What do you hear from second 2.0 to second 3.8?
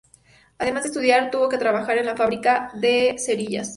una fábrica de cerillas.